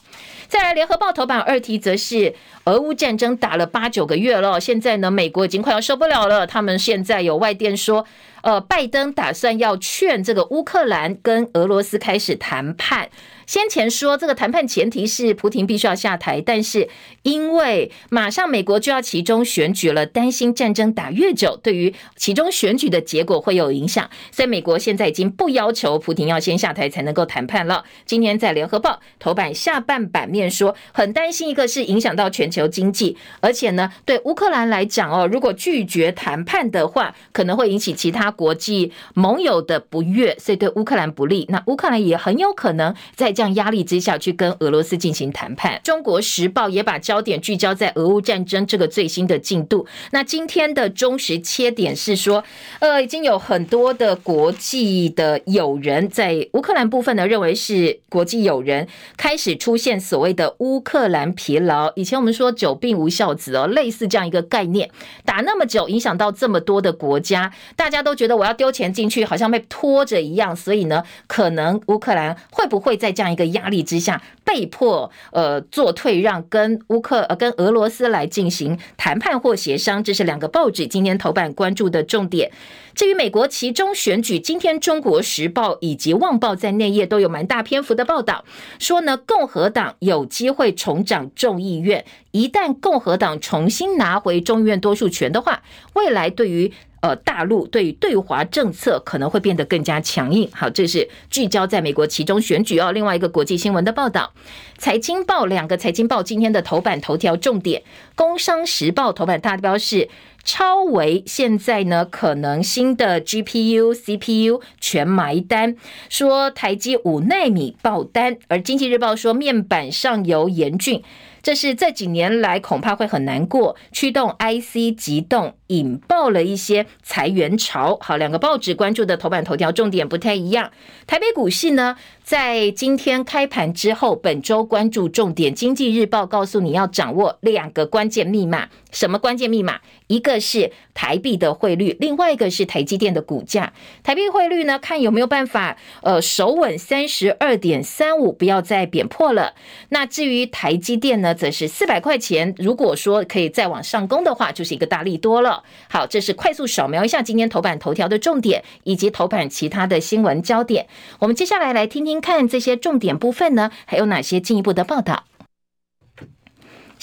[0.50, 6.46] 再来，联合报头版二题则是俄乌战争打了八九个月了，现在呢，美国已经快要受不了了。
[6.46, 8.06] 他们现在有外电说，
[8.44, 13.10] 呃，拜登打算要劝这个乌克兰跟俄罗斯开始谈判。
[13.46, 16.88] 先前说这个谈判前提是普廷必须要下台，但是
[17.24, 27.84] 因为马上美国就要期中选举了，担心战争打越久，对于期中选举的结果会有影响，所以美国现在已经不要求普廷要先下台才能够谈判了。
[28.06, 41.46] 今天在联合报头版下半版面说，很担心一个是影响到全球经济，而且呢，对乌克兰来讲哦，如果拒绝谈判的话，可能会引起其他国际盟友的不悦，所以对乌克兰不利。
[41.50, 45.80] 那乌克兰也很有可能在这样压力之下去跟俄罗斯进行谈判。
[45.84, 49.86] 中国时报也把焦点聚焦在俄乌战争这个最新的进度。
[50.12, 52.44] 那今天的中时切点是说，
[52.80, 61.92] 呃，已经有很多的国际的友人在乌克兰部分呢，认为是国际友人开始出现所谓的乌克兰疲劳。
[61.96, 64.90] 以前我们说久病无孝子哦，类似这样一个概念，
[65.24, 70.56] 打那么久，影响到这么多的国家，大家都觉觉得我要丢钱进去，好像被拖着一样。
[70.56, 82.50] 所以呢，可能乌克兰会不会在这样一个压力之下，被迫呃做退让，跟乌克呃跟俄罗斯来进行谈判或协商，这是两个报纸今天头版关注的重点。
[82.96, 88.46] 至于美国其中选举，今天《中国时报》以及《旺报》在内页都有蛮大篇幅的报道，
[88.78, 100.48] 说呢，共和党有机会重掌众议院，一旦共和党重新拿回众议院多数权的话，未来对于呃大陆对于对华政策可能会变得更加强硬。
[100.54, 102.92] 好，这是聚焦在美国其中选举哦。
[102.92, 104.32] 另外一个国际新闻的报道，
[104.78, 107.82] 财经报两个财经报今天的头版头条重点，
[108.14, 110.10] 工商时报头版大标是。
[110.44, 115.76] 超微现在呢，可能新的 GPU、CPU 全埋单，
[116.10, 121.02] 说台积五奈米爆单，而经济日报说面板上游严峻。
[121.42, 127.98] 这是这几年来恐怕会很难过，驱动 IC 急冻，引爆了一些裁员潮。
[128.00, 130.72] 好，两个报纸关注的头版头条重点不太一样。
[131.06, 138.70] 台北股市呢，在今天开盘之后，本周关注重点，经济日报告诉你要掌握两个关键密码。
[138.92, 139.82] 什么关键密码？
[140.08, 143.74] 一个是台币的汇率，另外一个是台积电的股价。
[144.04, 149.56] 台币汇率呢，看有没有办法呃守稳三十二点三五，不要再贬破了。
[149.90, 155.64] 那至于台积电呢，则是四百块钱，如果说可以再往上攻的话，就是一个大利多了。
[155.90, 160.88] 好，这是快速扫描一下今天头版头条的重点，以及头版其他的新闻焦点。
[161.20, 165.24] 我们接下来来听听看这些重点部分呢，还有哪些进一步的报道。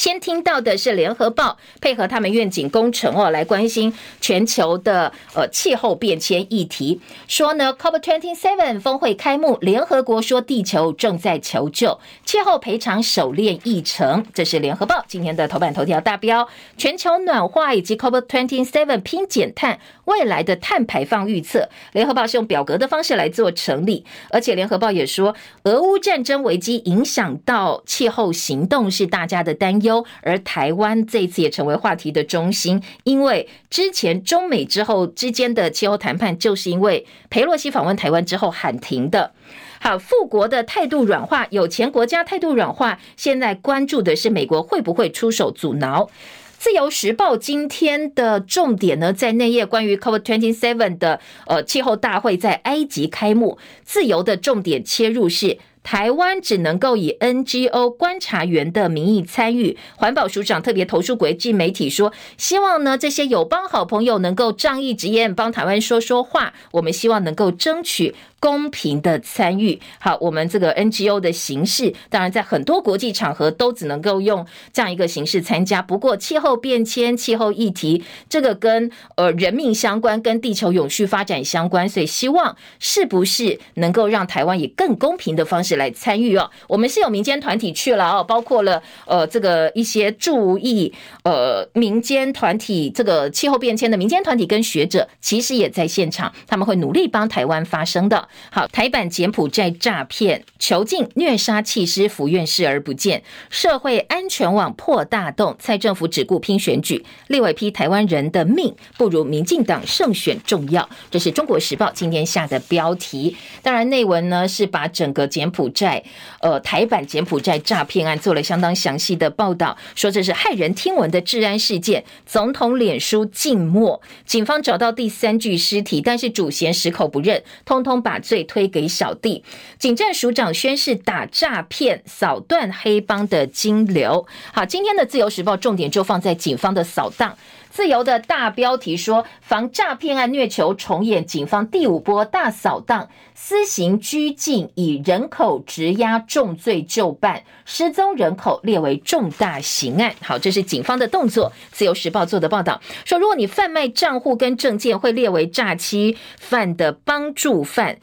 [0.00, 6.98] 先听到的是联合报配合他们愿景工程哦，来关心全球的呃气候变迁议题。
[7.28, 14.24] 说呢，COP27 峰会开幕，联合国说地球正在求救，气候赔偿手链议程。
[14.32, 16.48] 这是联合报今天的头版头条大标。
[16.78, 24.06] 全球暖化以及 COP27 拼减碳，未来的碳排放预测，联合报是用表格的方式来做整理。
[24.30, 29.89] 而且联合报也说，俄乌战争危机影响到气候行动是大家的担忧。
[30.22, 39.32] 而台湾这次也成为话题的中心，因为之前中美之后之间的气候谈判，就是因为裴洛西访问台湾之后喊停的。
[39.80, 46.10] 好，富国的态度软化，有钱国家态度软化，现在关注的是美国会不会出手阻挠。
[46.58, 55.56] 自由时报今天的重点呢，在内页关于 COP27 的呃气候大会在埃及开幕，自由的重点切入是。
[55.82, 66.52] 台湾只能够以 NGO 观察员的名义参与，环保署长特别投诉国际媒体说，希望呢这些友邦好朋友能够仗义执言，帮台湾说说话。
[66.72, 68.14] 我们希望能够争取。
[68.40, 75.82] 公平的参与，好，我们这个 NGO 的形式，当然在很多国际场合都只能够用这样一个形式参加。
[75.82, 86.50] 不过，气候变迁、气候议题，这个跟呃人命相关，跟地球永续发展相关，所以希望是不是能够让台湾以更公平的方式来参与哦？
[86.66, 90.90] 我们是有民间团体去了哦，包括了呃这个一些注意
[91.24, 98.29] 呃民间团体，这个气候变迁的民间团体跟学者，其实也在现场，他们会努力帮台湾发声的。
[98.50, 105.56] 好，台版柬埔寨诈骗囚禁虐杀弃尸府院视而不见，社会安全网破大洞。
[105.58, 110.88] 蔡政府只顾拼选举，立委批台湾人的命不如民进党胜选重要。
[111.10, 113.36] 这是中国时报今天下的标题。
[113.62, 116.02] 当然，内文呢是把整个柬埔寨
[116.40, 122.04] 呃台版柬埔寨诈骗案做了相当详细的报道，说这是骇人听闻的治安事件。
[122.26, 128.19] 总统脸书静默，警方找到第三具尸体，但是主嫌矢口不认，通通把。
[128.20, 129.42] 罪推给小弟，
[129.78, 134.26] 警政署长宣誓打诈骗，扫断黑帮的金流。
[134.52, 137.36] 好，今天的自由时报重点就放在警方的扫荡。
[137.70, 150.14] 自由的大标题说，防诈骗案虐囚重演，警方第五波大扫荡，私刑拘禁，以人口质押重罪就办，失踪人口列为重大刑案。
[150.20, 151.52] 好，这是警方的动作。
[151.70, 157.98] 自由时报做的报道说，如果你贩卖账户跟证件，会列为诈欺犯的帮助犯。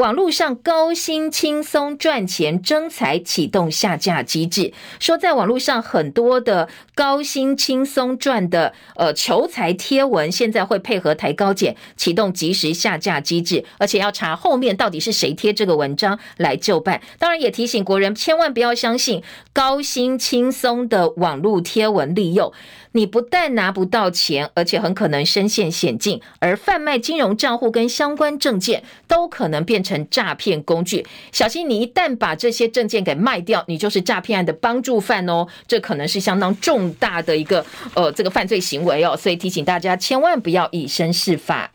[0.00, 17.02] 网络上高薪轻松赚钱征才启动下架机制，说在网络上很多的高薪轻松赚的呃求财贴文，现在会配合台高检启动即时下架机制，而且要查后面到底是谁贴这个文章来就办。
[17.18, 22.50] 当然也提醒国人千万不要相信高薪轻松的网络贴文利用。
[22.92, 31.06] 你不但拿不到钱，而且很可能身陷险境，而贩卖金融账户跟相关证件都可能变成诈骗工具。
[31.30, 35.46] 小心，你一旦把这些证件给卖掉，你就是诈骗案的帮助犯哦。
[35.68, 39.16] 这可能是相当重大的一个呃这个犯罪行为哦。
[39.16, 41.70] 所以提醒大家，千万不要以身试法。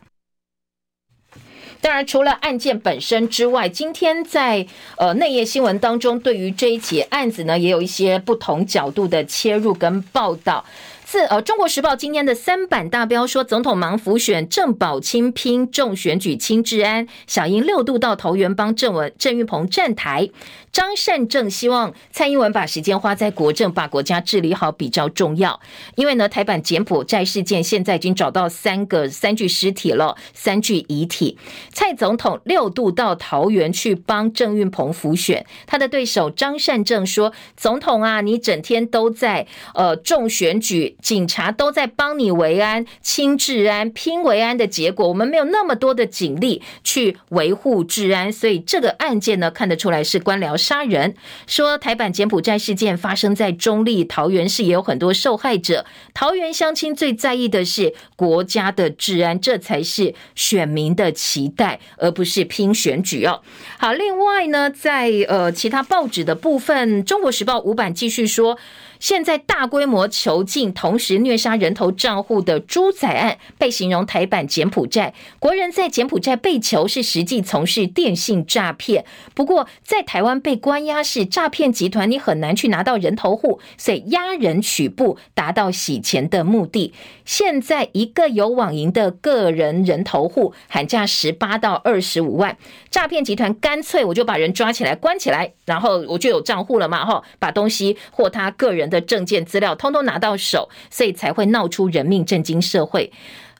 [1.80, 10.64] 当然，除了案件本身之外，今天在呃内页新闻当中，对于这一起案子呢，也有一些不同角度的切入跟报道。
[11.08, 20.28] 四呃，《中国时报》今天的三版大标说，总统忙辅选，郑宝清拼重选举轻治安，小英六度到桃园帮郑文郑运鹏站台。
[20.72, 25.60] 张善政希望蔡英文把时间花在国政，把国家治理好比较重要。
[25.94, 31.38] 因为呢，台版柬埔寨事件现在已经找到三个三具尸体了，三具遗体。
[31.72, 51.14] 蔡总统六度到桃园去帮郑运鹏辅选，他的对手张善政说：“总统啊，你整天都在呃重选举，警察都在帮你维安、清治安、拼维安的结果，我们没有那么多的警力去维护治安，所以这个案件呢，看得出来是官僚。”杀人，
[51.46, 55.86] 说台版柬埔寨事件发生在中立桃园市，也有很多受害者。
[56.12, 63.42] 桃园乡亲最在意的是国家的治安，这才是选民的期待，而不是拼选举哦。
[63.78, 68.58] 好，另外呢，在呃其他报纸的部分，《中国时报》五版继续说。
[68.98, 75.14] 现在大规模囚禁，同时虐杀人头账户的猪仔案，被形容台版柬埔寨。
[75.38, 86.92] 国人在柬埔寨被囚是实际从事电信诈骗，不过在台湾被关押是诈骗集团，你很难去拿到人头户，所以押人取步，达到洗钱的目的。
[87.24, 92.56] 现在一个有网银的个人人头户，喊价十八到二十五万，
[92.90, 103.12] 诈骗集团干脆我就把人抓起来关起来，然后我就有账户了嘛，哈，把东西或他个人的证件资料通通拿到手，所以才会闹出人命，震惊社会。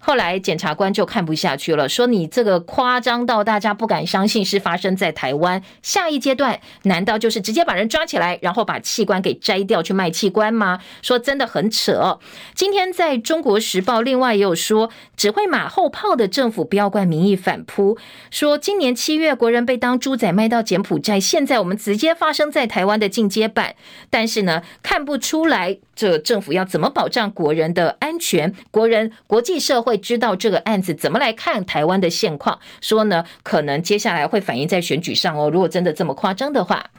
[0.07, 5.61] 后来检察官就看不下去了，说你这个夸张到大家不敢相信是发生在台湾。
[5.83, 10.79] 下一阶段难道就是直接把人抓起来，然后把器官给摘掉去卖器官吗？
[11.03, 12.21] 说真的很扯。
[12.55, 17.99] 今天在中国时报，另外也有说，只会马后炮的政府不要怪民意反扑。
[18.31, 23.75] 说今年七月国人被当猪仔卖到柬埔寨，现在我们直接发生在台湾的进阶版，
[24.09, 29.97] 但是呢，看不出来这政府要怎么保障国人的安全，国人国际社会。
[29.97, 35.51] 知道这个案子怎么来看台湾的现况，说呢，可能接下来会反映在选举上哦。
[35.51, 36.91] 如果真的这么夸张的话。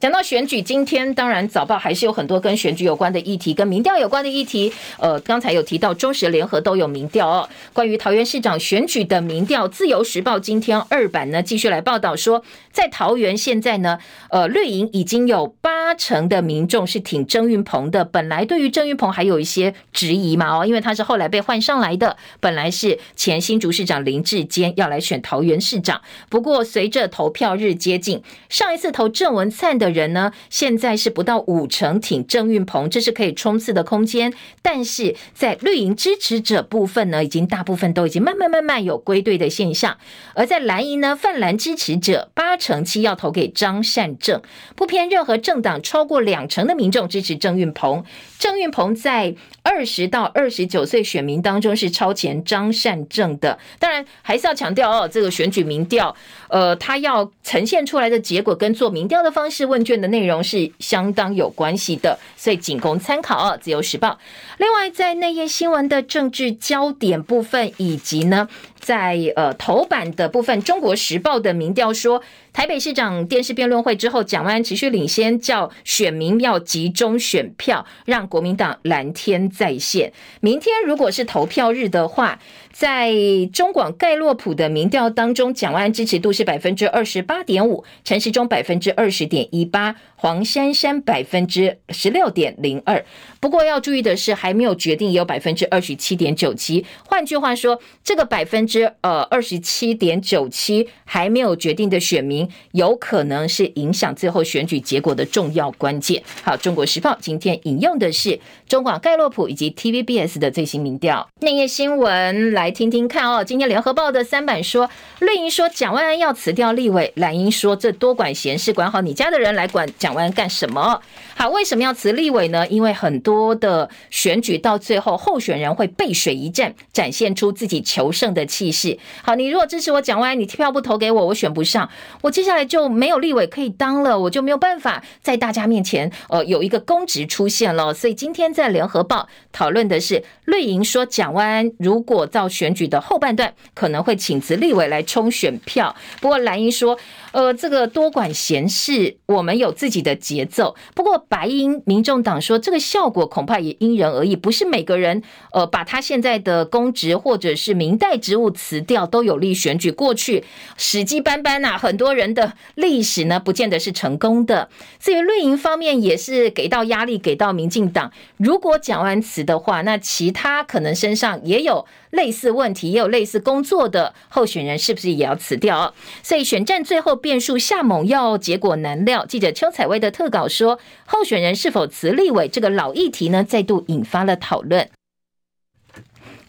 [0.00, 4.72] 讲到选举，今天当然早报还是有很多跟选举有关的议题，跟民调有关的议题。
[4.98, 12.42] 呃，刚才有提到中时联合都有民调哦，关于桃园市长选举的民调，自由时报今天二版呢继续来报道说，
[12.72, 13.98] 在桃园现在呢，
[14.30, 18.02] 呃，绿营已经有八成的民众是挺郑运鹏的。
[18.02, 34.32] 本来对于郑运鹏还有一些质疑嘛哦，因为他是后来被换上来的，本来是前新竹市长林智坚要来选桃园市长，不过随着投票日接近，上一次投郑文灿的人呢，现在是不到五成挺郑运鹏，这是可以冲刺的空间。
[34.62, 39.96] 但是在绿营支持者部分呢，已经大部分都已经慢慢慢慢有归队的现象。
[40.34, 44.40] 而在蓝营呢，泛蓝支持者八成七要投给张善政，
[44.74, 48.04] 不偏任何政党，超过两成的民众支持郑运鹏。
[48.38, 53.58] 郑运鹏在二十到二十九岁选民当中是超前张善政的。
[53.78, 56.14] 当然还是要强调哦，这个选举民调，
[56.48, 59.80] 呃，他要呈现出来的结果跟做民调的方式问。
[59.84, 63.58] 卷的内容是相当有关系的，所以仅供参考哦。
[63.60, 64.18] 自由时报。
[64.58, 68.46] 另外，在内页新闻的政治焦点部分，以及呢，
[68.78, 72.22] 在呃头版的部分，《中国时报》的民调说，
[72.52, 80.12] 台北市长电视辩论会之后，蒋万安持续领先，叫选民要集中选票，让国民党蓝天再现。
[80.40, 82.40] 明天如果是投票日的话，
[82.72, 83.12] 在
[83.52, 93.04] 中广盖洛普的民调当中，蒋万安支持度是百分之二十八点五，陈时中百分之二十点一八，黄珊珊百分之十六点零二。
[93.40, 96.84] 不过要注意的是，还没有决定，有百分之二十七点九七。
[97.06, 106.22] 换句话说，这个百分之呃二十七点九七还没有决定的选民，有可能是影响最后选举结果的重要关键。
[106.42, 108.38] 好，《中国时报》今天引用的是
[108.70, 111.28] 中广盖洛普以及 TVBS 的最新民调。
[111.40, 113.42] 内页新闻来听听看哦。
[113.42, 121.02] 今天《联合报》的三版说，绿营说蒋万安要辞掉立委，蓝营说这多管闲事，管好你家的人来管蒋万安干什么？
[121.40, 122.68] 好，为什么要辞立委呢？
[122.68, 128.98] 因为很多的选举到最后，候选人会背水一战，展现出自己求胜的气势。
[129.22, 131.88] 好，你如果支持我讲完，你票不投给我，我选不上，
[132.20, 137.94] 我接下来就没有立委可以当了，我就没有办法在大家面前呃有一个公职出现了。
[137.94, 145.94] 所以今天在联合报讨论的是绿营说，蒋万安如果到选举的后半段，可能会请辞立委来冲选票。
[146.20, 146.98] 不过蓝营说，
[147.32, 150.74] 呃，这个多管闲事，我们有自己的节奏。
[150.94, 155.22] 不过白营民众党说，这个效果恐怕也因人而异，不是每个人
[155.52, 159.92] 呃把他现在的公职或者是民代职务辞掉都有利选举。
[159.92, 160.44] 过去
[160.76, 164.68] 史迹斑斑呐，很多人的历史呢，不见得是成功的。
[164.98, 175.92] 至于绿营方面，也是给到压力，给到民进党，如果蒋万辞的话，那其他他可能身上也有类似问题，也有类似工作的候选人，是不是也要辞掉？
[176.22, 179.26] 所以选战最后变数夏某要，结果难料。
[179.26, 184.88] 记者邱采薇的特稿说，候选人是否辞立委这个老议题呢，再度引发了讨论。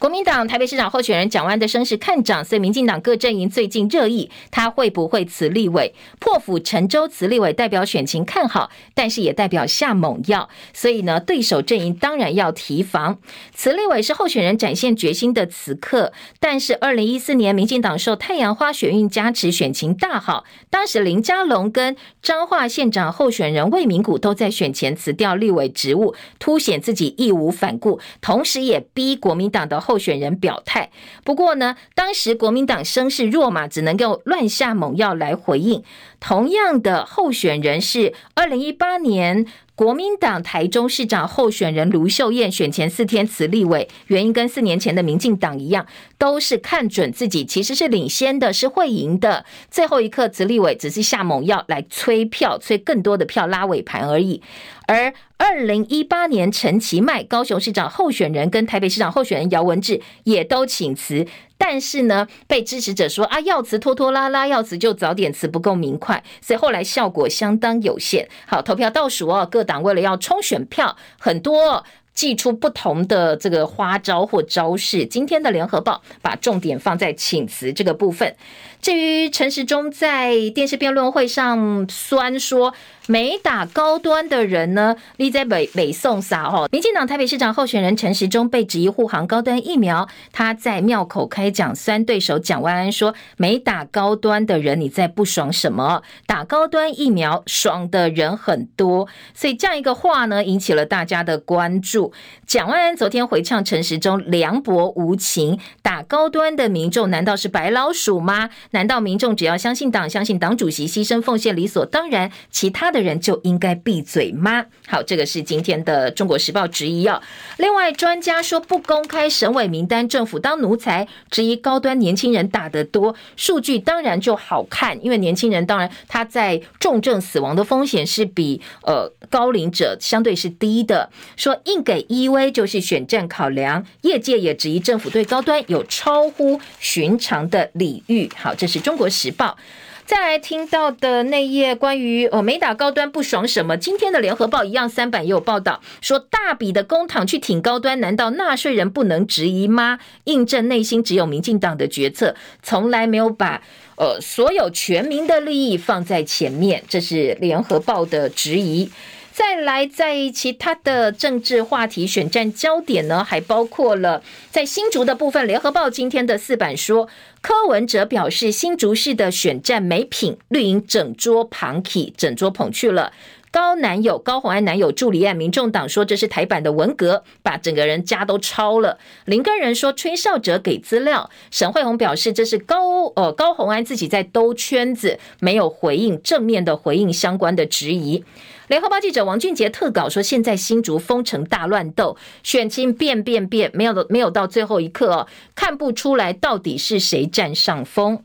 [0.02, 5.93] 国民党台北市长候选人蒋万的声势看涨，所以民进党各阵营最近热议他会不会辞立委？
[6.20, 10.49] 破釜沉舟辞立委，代表选情看好，但是也代表下猛药。
[10.74, 13.20] 所以呢，对手阵营当然要提防。
[13.54, 20.45] 辞立委是候选人展现决心的此刻，但是二零一四年民进党受太阳花学运加持，选情大好。
[20.72, 30.89] 当时林佳龙跟彰化县长候选人魏明谷都在选前辞掉立委职务，凸显自己义无反顾，同时也逼国民党的候选人表态，
[31.26, 35.84] 不过呢，当时国民党声势弱嘛，只能够乱下猛药来回应。
[36.22, 39.46] 同样的候选人是二零一八年。
[39.74, 45.88] 国民党台中市长候选人卢秀燕选前四天辞立委，原因跟四年前的民进党一样，
[46.20, 54.44] 都是看准自己其实是领先的，是会赢的，最后一刻辞立委只是下猛药来催票，催更多的票拉尾盘而已。
[54.86, 61.26] 而二零一八年陈其迈高雄市长候选人跟台北市长候选人姚文智也都请辞。
[61.64, 68.28] 但是呢，被支持者说啊，要辞拖拖拉拉，要辞就早点辞，不够明快，所以后来效果相当有限。
[68.47, 71.84] 好，投票倒数哦，各党为了要冲选票，很多
[72.16, 75.05] 祭出不同的这个花招或招式。
[75.05, 78.36] 今天的联合报把重点放在请辞这个部分。
[78.82, 82.74] 至于陈时中在电视辩论会上酸说，
[83.06, 86.66] 没打高端的人呢，立在北北宋撒哈。
[86.72, 96.02] 民进党台北市长候选人陈时中被质疑护航高端疫苗，他在庙口开讲酸对手蒋万安说，没打高端的人你在不爽什么？
[96.26, 102.12] 打高端疫苗爽的人很多，所以这样一个话呢，引起了大家的关注。
[102.48, 108.50] 蒋万安昨天回呛陈时中凉薄无情，打高端的民众难道是白老鼠吗？
[108.72, 112.32] 难道民众只要相信党、相信党主席，牺牲奉献理所当然？
[112.50, 114.66] 其他的人就应该闭嘴吗？
[114.88, 117.22] 好，这个是今天的《中国时报》质疑哦。
[117.58, 131.10] 另外，专家说不公开省委名单，政府当奴才，质疑高端年轻人打得多，数据当然就好看，因为年轻人当然他在重症死亡的风险是比呃高龄者相对是低的。
[131.36, 138.30] 说硬给 EV 就是选战考量，业界也质疑政府对高端有超乎寻常的礼遇。
[138.38, 138.56] 好。
[138.62, 139.57] 这是中国时报，
[140.05, 143.76] 再来听到的那页关于呃没打高端不爽什么？
[143.76, 149.97] 今天的联合报一样三版也有报道，说大笔的公帑去挺高端，难道纳税人不能质疑吗？
[150.26, 153.64] 印证内心只有民进党的决策，从来没有把
[153.95, 156.84] 呃所有全民的利益放在前面。
[156.88, 158.91] 这是联合报的质疑。
[159.34, 165.48] 再来，在其他的政治话题选战焦点呢，还包括了在新竹的部分。
[165.48, 167.08] 联合报今天的四版说，
[167.42, 173.14] 柯文哲表示新竹市的选战没品，绿营整桌捧起，整桌捧去了。
[173.50, 178.98] 高男友高虹安男友助理案，民众党说这是台版的文革，把整个人家都抄了。
[179.26, 188.24] 林根人说吹哨者给资料，沈慧虹表示这是高呃高虹安自己在兜圈子，没有回应正面的回应相关的质疑。
[188.72, 198.24] 联合报记者王俊杰特稿说，现在新竹封城大乱斗，选情变变变，没有没有到最后一刻哦，看不出来到底是谁占上风。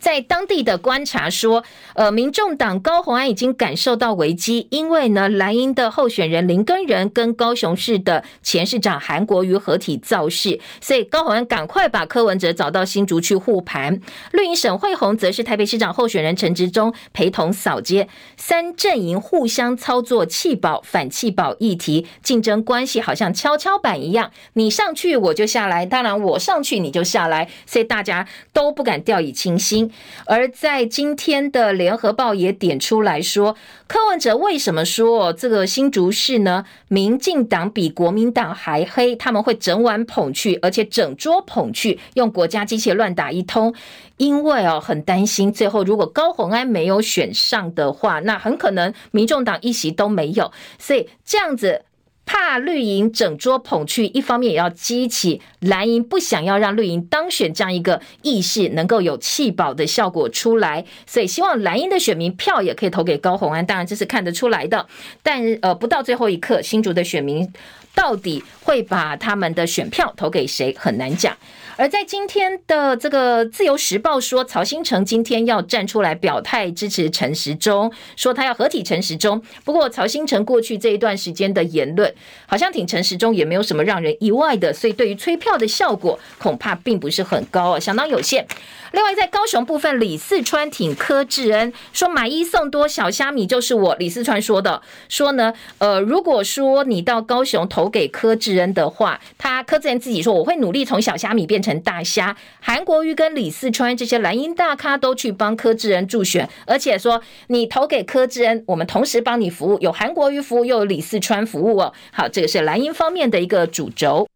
[0.00, 1.62] 在当地的观察说，
[1.94, 14.00] 呃，民众党高虹安已经感受到危机，因为呢，蓝营的候选人林根仁跟高雄市的前市长韩国瑜合体造势，所以高虹安赶快把柯文哲找到新竹去护盘。
[14.32, 29.90] 绿营沈慧红则是台北市长候选人陈植中陪同扫街，三阵营互相操作弃保反弃保议题，竞争关系好像跷跷板一样，你上去我就下来，当然我上去你就下来，所以大家都不敢掉以轻心。
[30.26, 33.56] 而在今天的联合报也点出来说，
[33.88, 36.64] 柯文哲为什么说这个新竹市呢？
[36.88, 43.74] 民进党比国民党还黑，他们会整晚捧去，而且整桌捧去，用国家机器乱打一通。
[44.16, 50.52] 因为哦，很担心最后如果高虹安没有选上的话，那很可能民众党一席都没有。
[50.78, 51.82] 所以这样子。
[52.24, 64.86] 怕绿营整桌捧去，一方面也要激起蓝营不想要让绿营当选这样一个意识能够有弃保的效果出来，所以希望蓝营的选民票也可以投给高虹安，当然这是看得出来的。
[65.22, 67.52] 但呃，不到最后一刻，新竹的选民
[67.94, 71.36] 到底会把他们的选票投给谁，很难讲。
[71.76, 79.42] 而在今天的这个《自由时报》说，曹兴诚今天要站出来表态支持陈时中，说他要合体陈时中。
[79.64, 82.14] 不过，曹兴诚过去这一段时间的言论，
[82.46, 88.46] 好像挺陈时中也没有什么让人意外的，所以对于催票的效果恐怕并不是很高啊，相当有限。
[88.92, 93.94] 另外，在高雄部分，李四川挺柯志恩，说买一送多小虾米就是我。
[93.96, 102.36] 李四川说的，说呢，呃，如果说你到高雄投给柯志恩的话，他柯志恩自己说，我会努力从小虾米变成大虾。
[102.60, 111.92] 韩国瑜跟李四川这些蓝营大咖都去帮柯志恩助选，而且说你投给柯志恩，我们同时帮你服务，有韩国瑜服务，又有李四川服务哦。
[112.12, 114.26] 好，这个是蓝营方面的一个主轴。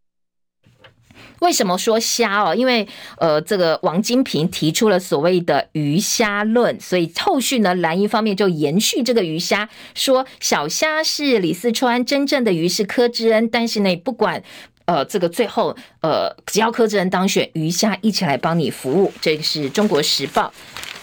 [1.41, 2.55] 为什么说虾哦？
[2.55, 13.47] 因为呃，这个王金平提出了所谓的鱼虾论，所以后续呢，蓝营方面就延续这个鱼虾，说小虾是李四川，真正的鱼是柯志恩。
[13.51, 14.43] 但是呢，不管
[14.87, 19.13] 呃这个最后呃，只要柯志恩当选，鱼虾一起来帮你服务。
[19.21, 20.53] 这个是中国时报。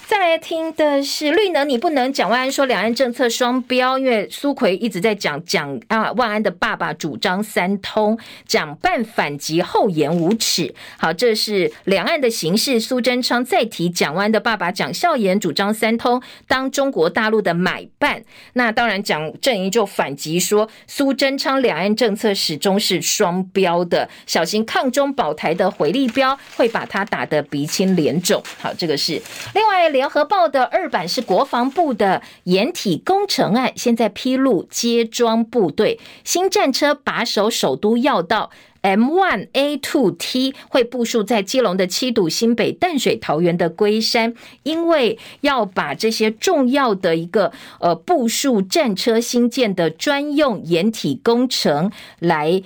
[0.05, 10.75] 再来听的是绿能，你不能蒋万安说两岸政策双标，因为苏奎一直在讲蒋啊万安的爸爸主张三通，蒋办反击厚颜无耻。
[10.97, 12.79] 好，这是两岸的形势。
[12.79, 18.23] 苏贞昌再提蒋万安的爸爸蒋孝严主张三通，当中国大陆的买办。
[18.53, 28.43] 那当然，蒋阵营就反击说，苏贞昌两岸政策始终是双标的，小心抗中保台的回力镖会把他打得鼻青脸肿。
[28.59, 29.13] 好，这个是
[29.55, 29.92] 另外。
[29.93, 38.49] 联合报的二版是国防部的掩体工程案，现在披露接装部队新战车把守首都要道
[38.81, 44.33] M1A2T 会部署在基隆的七堵、新北淡水、桃园的龟山，
[44.63, 52.61] 因为要把这些重要的一个呃部署战车新建的专用掩体工程来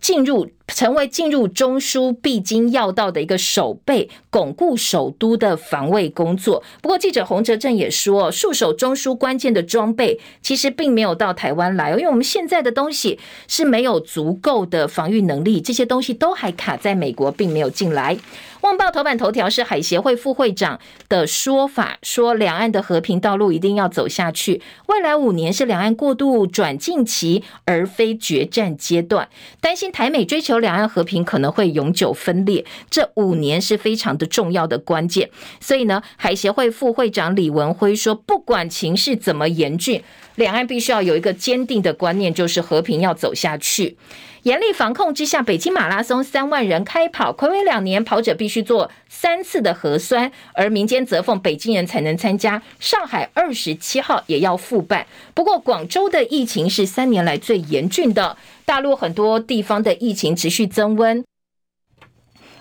[0.00, 0.48] 进入。
[0.68, 6.62] 成为进入中枢必经要道的一个守备，巩固首都的防卫工作。
[6.80, 18.16] 不过，记者洪哲正也说，戍守中枢关键的装备其实并没有到台湾来，因为我们现在的东西是没有足够的防御能力，这些东西都还卡在美国，并没有进来。
[18.60, 20.78] 旺报头版头条是海协会副会长
[21.08, 29.28] 的说法，说两岸的和平道路一定要走下去，未来五年是两岸过渡转进期，而非决战阶段。
[29.60, 30.58] 担心台美追求。
[30.58, 35.30] 两岸和平可能会永久分裂，这五年是非常的重要的关键。
[35.60, 40.02] 所以呢，海协会副会长李文辉说，不管情势怎么严峻，
[40.34, 43.96] 两岸必须要有一个坚定的观念，就是和平要走下去。
[44.42, 52.62] 严厉防控之下，北京马拉松三万人开跑，睽违两年，跑者必须做三次的核酸，而民间则奉北京人才能参加。
[52.78, 58.36] 上海二十七号也要复办，不过广州的疫情是三年来最严峻的。
[58.64, 61.24] 大陆很多地方的疫情持续增温，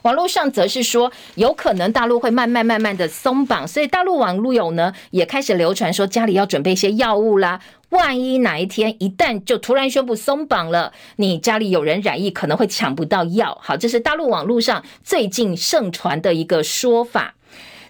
[0.07, 13.59] 网络上则是说有可能大陆会慢慢慢慢的松绑，所以大陆网路友呢也开始流传说家里要准备一些药物啦，万一哪一天一旦就突然宣布松绑了，你家里有人染疫可能会抢不到药。
[13.61, 17.33] 好，这是大陆网络上最近盛传的一个说法。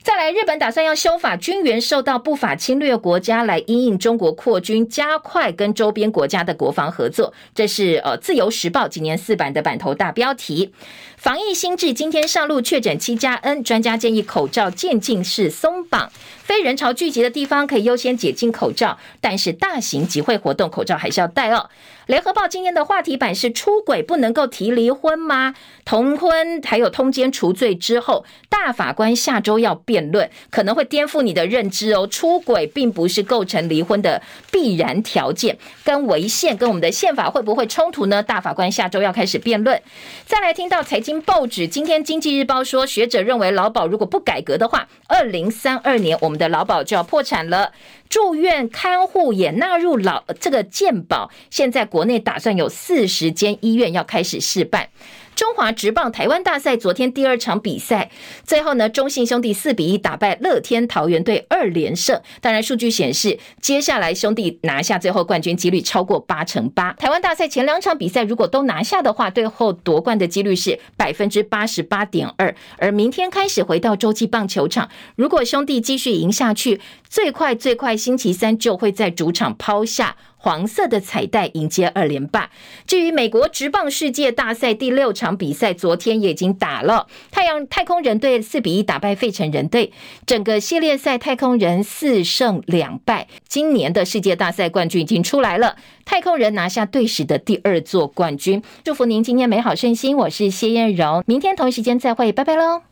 [0.01, 7.33] 再来，日本打算要修法，军援受到不法侵略国家来因应中国扩军，加快跟周边国家的国防合作。
[7.53, 10.73] 这是呃《自由时报》今年四版的版头大标题。
[11.17, 16.11] 防疫新制今天上路，确诊七加 N，专家建议口罩渐进式松绑，
[16.43, 21.71] 非人潮聚集的地方可以优先解禁口罩，但是大型集会活动口罩还是要戴哦。
[22.05, 25.55] 联合报今天的话题版是出轨不能够提离婚吗？
[25.83, 32.07] 同婚还有通奸除罪之后，大法官下周要辩论，可能会颠覆你的认知哦。
[32.07, 38.23] 出轨并不是构成离婚的必然条件，跟违宪跟我们的宪法会不会冲突呢？
[38.23, 39.81] 大法官下周要开始辩论。
[40.25, 47.71] 再来听到财经报纸，今天经济日报说，学者认为劳保如果不改革的话，二零三二年我们的劳保就要破产了。
[48.09, 54.89] 住院看护也纳入老这个健保，现在国内打算有四十间医院要开始试办。
[55.37, 58.09] 中华职棒台湾大赛昨天第二场比赛，
[58.43, 62.19] 最后呢，中信兄弟四比一打败乐天桃园队二连胜。
[62.41, 66.91] 当然，数据显示，接下来兄弟拿下最后冠军几率超过八成八。
[66.93, 72.55] 台湾大赛前两场比赛如果都拿下的话，最后夺冠的几率是百分之八十八点二。
[72.79, 80.15] 而明天开始回到洲际棒球场，如果兄弟继续赢下去，最快最快星期三就会在主场抛下。
[80.47, 82.49] 黄色的彩带迎接二连霸。
[82.85, 87.07] 至于美国职棒世界大赛第六场比赛，昨天也已经打了。
[87.31, 89.91] 太阳太空人队四比一打败费城人队，
[90.25, 93.27] 整个系列赛太空人四胜两败。
[93.49, 95.75] 今年的世界大赛冠军已经出来了，
[96.05, 98.63] 太空人拿下队史的第二座冠军。
[98.85, 102.86] 祝福您今天美好顺心，我是谢燕荣，明天同一时间再会，拜拜喽。